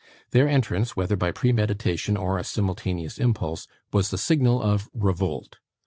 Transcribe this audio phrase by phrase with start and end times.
[0.31, 5.59] Their entrance, whether by premeditation or a simultaneous impulse, was the signal of revolt.